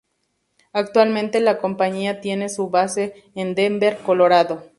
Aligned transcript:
Actualmente 0.73 1.39
la 1.41 1.59
compañía 1.59 2.21
tiene 2.21 2.49
su 2.49 2.71
base 2.71 3.13
en 3.35 3.53
Denver, 3.53 3.99
Colorado. 3.99 4.63